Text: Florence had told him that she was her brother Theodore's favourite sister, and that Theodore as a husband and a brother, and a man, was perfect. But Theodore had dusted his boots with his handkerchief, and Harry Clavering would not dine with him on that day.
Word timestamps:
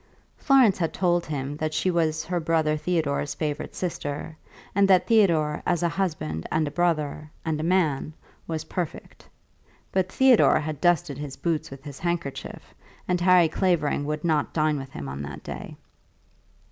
Florence 0.35 0.79
had 0.79 0.93
told 0.95 1.27
him 1.27 1.55
that 1.57 1.75
she 1.75 1.91
was 1.91 2.25
her 2.25 2.39
brother 2.39 2.75
Theodore's 2.75 3.35
favourite 3.35 3.75
sister, 3.75 4.35
and 4.73 4.87
that 4.87 5.05
Theodore 5.05 5.61
as 5.63 5.83
a 5.83 5.89
husband 5.89 6.47
and 6.51 6.67
a 6.67 6.71
brother, 6.71 7.29
and 7.45 7.59
a 7.59 7.63
man, 7.63 8.13
was 8.47 8.63
perfect. 8.63 9.29
But 9.91 10.11
Theodore 10.11 10.59
had 10.59 10.81
dusted 10.81 11.19
his 11.19 11.37
boots 11.37 11.69
with 11.69 11.83
his 11.83 11.99
handkerchief, 11.99 12.73
and 13.07 13.21
Harry 13.21 13.47
Clavering 13.47 14.05
would 14.05 14.23
not 14.23 14.53
dine 14.55 14.79
with 14.79 14.89
him 14.89 15.07
on 15.07 15.21
that 15.21 15.43
day. 15.43 15.77